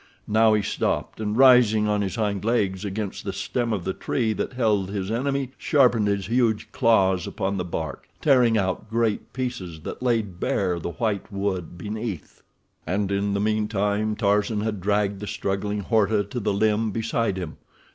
Now 0.27 0.55
he 0.55 0.63
stopped, 0.63 1.19
and, 1.21 1.37
rising 1.37 1.87
on 1.87 2.01
his 2.01 2.15
hind 2.15 2.43
legs 2.43 2.83
against 2.83 3.23
the 3.23 3.31
stem 3.31 3.71
of 3.71 3.83
the 3.83 3.93
tree 3.93 4.33
that 4.33 4.53
held 4.53 4.89
his 4.89 5.11
enemy, 5.11 5.51
sharpened 5.59 6.07
his 6.07 6.25
huge 6.25 6.71
claws 6.71 7.27
upon 7.27 7.55
the 7.57 7.63
bark, 7.63 8.09
tearing 8.19 8.57
out 8.57 8.89
great 8.89 9.31
pieces 9.31 9.81
that 9.81 10.01
laid 10.01 10.39
bare 10.39 10.79
the 10.79 10.93
white 10.93 11.31
wood 11.31 11.77
beneath. 11.77 12.41
And 12.87 13.11
in 13.11 13.35
the 13.35 13.39
meantime 13.39 14.15
Tarzan 14.15 14.61
had 14.61 14.81
dragged 14.81 15.19
the 15.19 15.27
struggling 15.27 15.81
Horta 15.81 16.23
to 16.23 16.39
the 16.39 16.51
limb 16.51 16.89
beside 16.89 17.37
him. 17.37 17.57